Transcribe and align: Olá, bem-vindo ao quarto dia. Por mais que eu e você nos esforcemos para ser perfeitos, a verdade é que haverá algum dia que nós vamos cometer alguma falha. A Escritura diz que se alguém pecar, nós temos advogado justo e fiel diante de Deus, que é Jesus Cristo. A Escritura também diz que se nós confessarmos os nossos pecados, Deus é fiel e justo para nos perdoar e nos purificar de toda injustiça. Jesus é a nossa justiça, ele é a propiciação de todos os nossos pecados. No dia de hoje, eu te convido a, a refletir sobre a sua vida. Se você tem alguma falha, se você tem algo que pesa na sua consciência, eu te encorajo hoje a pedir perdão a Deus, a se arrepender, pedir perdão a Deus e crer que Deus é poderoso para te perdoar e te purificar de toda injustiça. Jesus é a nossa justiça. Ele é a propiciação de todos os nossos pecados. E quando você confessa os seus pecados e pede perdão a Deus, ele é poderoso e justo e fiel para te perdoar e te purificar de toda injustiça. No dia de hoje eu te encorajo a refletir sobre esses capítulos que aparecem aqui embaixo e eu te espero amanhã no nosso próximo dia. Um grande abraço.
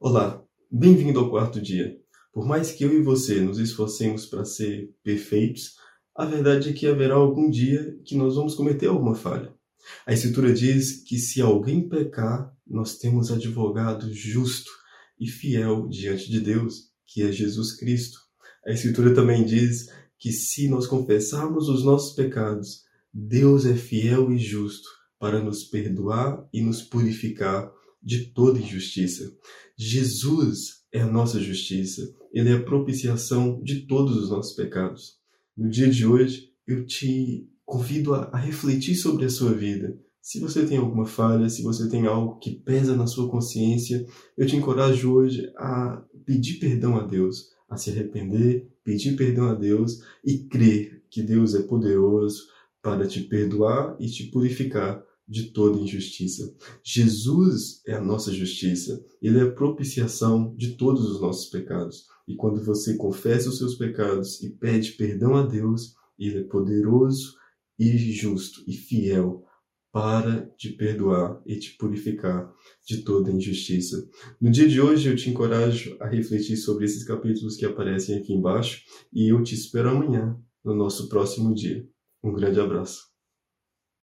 Olá, 0.00 0.44
bem-vindo 0.70 1.20
ao 1.20 1.30
quarto 1.30 1.60
dia. 1.60 1.96
Por 2.32 2.44
mais 2.44 2.72
que 2.72 2.84
eu 2.84 2.92
e 2.92 3.00
você 3.00 3.40
nos 3.40 3.58
esforcemos 3.58 4.26
para 4.26 4.44
ser 4.44 4.92
perfeitos, 5.04 5.76
a 6.14 6.26
verdade 6.26 6.68
é 6.68 6.72
que 6.72 6.86
haverá 6.86 7.14
algum 7.14 7.48
dia 7.48 7.96
que 8.04 8.16
nós 8.16 8.34
vamos 8.34 8.54
cometer 8.54 8.88
alguma 8.88 9.14
falha. 9.14 9.54
A 10.04 10.12
Escritura 10.12 10.52
diz 10.52 11.04
que 11.04 11.16
se 11.16 11.40
alguém 11.40 11.88
pecar, 11.88 12.52
nós 12.66 12.98
temos 12.98 13.30
advogado 13.30 14.12
justo 14.12 14.70
e 15.18 15.28
fiel 15.28 15.88
diante 15.88 16.28
de 16.28 16.40
Deus, 16.40 16.90
que 17.06 17.22
é 17.22 17.30
Jesus 17.30 17.76
Cristo. 17.76 18.18
A 18.66 18.72
Escritura 18.72 19.14
também 19.14 19.44
diz 19.44 19.88
que 20.18 20.32
se 20.32 20.68
nós 20.68 20.86
confessarmos 20.86 21.68
os 21.68 21.84
nossos 21.84 22.14
pecados, 22.14 22.82
Deus 23.12 23.64
é 23.64 23.76
fiel 23.76 24.32
e 24.32 24.38
justo 24.38 24.88
para 25.20 25.40
nos 25.40 25.62
perdoar 25.62 26.46
e 26.52 26.60
nos 26.60 26.82
purificar 26.82 27.72
de 28.04 28.26
toda 28.26 28.60
injustiça. 28.60 29.32
Jesus 29.76 30.84
é 30.92 31.00
a 31.00 31.10
nossa 31.10 31.40
justiça, 31.40 32.14
ele 32.32 32.50
é 32.50 32.54
a 32.54 32.62
propiciação 32.62 33.60
de 33.62 33.86
todos 33.86 34.16
os 34.16 34.30
nossos 34.30 34.54
pecados. 34.54 35.18
No 35.56 35.70
dia 35.70 35.88
de 35.88 36.06
hoje, 36.06 36.50
eu 36.66 36.86
te 36.86 37.48
convido 37.64 38.14
a, 38.14 38.30
a 38.32 38.36
refletir 38.36 38.94
sobre 38.94 39.24
a 39.24 39.30
sua 39.30 39.52
vida. 39.52 39.98
Se 40.20 40.40
você 40.40 40.64
tem 40.64 40.78
alguma 40.78 41.06
falha, 41.06 41.48
se 41.48 41.62
você 41.62 41.88
tem 41.88 42.06
algo 42.06 42.38
que 42.38 42.50
pesa 42.50 42.96
na 42.96 43.06
sua 43.06 43.28
consciência, 43.28 44.06
eu 44.36 44.46
te 44.46 44.56
encorajo 44.56 45.12
hoje 45.12 45.52
a 45.56 46.02
pedir 46.24 46.54
perdão 46.54 46.96
a 46.96 47.06
Deus, 47.06 47.50
a 47.68 47.76
se 47.76 47.90
arrepender, 47.90 48.66
pedir 48.82 49.16
perdão 49.16 49.48
a 49.48 49.54
Deus 49.54 50.00
e 50.24 50.38
crer 50.38 51.02
que 51.10 51.22
Deus 51.22 51.54
é 51.54 51.62
poderoso 51.62 52.48
para 52.82 53.06
te 53.06 53.20
perdoar 53.20 53.96
e 53.98 54.06
te 54.06 54.24
purificar 54.24 55.02
de 55.26 55.52
toda 55.52 55.80
injustiça. 55.80 56.54
Jesus 56.82 57.80
é 57.86 57.94
a 57.94 58.00
nossa 58.00 58.32
justiça. 58.32 59.02
Ele 59.22 59.38
é 59.38 59.42
a 59.42 59.52
propiciação 59.52 60.54
de 60.56 60.76
todos 60.76 61.10
os 61.10 61.20
nossos 61.20 61.48
pecados. 61.48 62.06
E 62.28 62.34
quando 62.34 62.64
você 62.64 62.96
confessa 62.96 63.48
os 63.48 63.58
seus 63.58 63.74
pecados 63.74 64.42
e 64.42 64.50
pede 64.50 64.92
perdão 64.92 65.34
a 65.34 65.46
Deus, 65.46 65.94
ele 66.18 66.38
é 66.38 66.44
poderoso 66.44 67.34
e 67.78 67.96
justo 67.96 68.62
e 68.66 68.72
fiel 68.72 69.44
para 69.94 70.46
te 70.56 70.70
perdoar 70.70 71.40
e 71.46 71.56
te 71.56 71.76
purificar 71.76 72.52
de 72.84 73.04
toda 73.04 73.30
injustiça. 73.30 74.08
No 74.40 74.50
dia 74.50 74.68
de 74.68 74.80
hoje 74.80 75.08
eu 75.08 75.14
te 75.14 75.30
encorajo 75.30 75.96
a 76.00 76.08
refletir 76.08 76.56
sobre 76.56 76.84
esses 76.84 77.04
capítulos 77.04 77.56
que 77.56 77.64
aparecem 77.64 78.18
aqui 78.18 78.32
embaixo 78.32 78.82
e 79.12 79.32
eu 79.32 79.40
te 79.44 79.54
espero 79.54 79.90
amanhã 79.90 80.36
no 80.64 80.74
nosso 80.74 81.08
próximo 81.08 81.54
dia. 81.54 81.86
Um 82.24 82.32
grande 82.32 82.58
abraço. 82.58 83.13